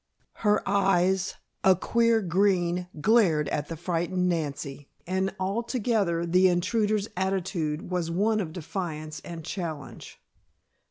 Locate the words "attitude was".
7.15-8.09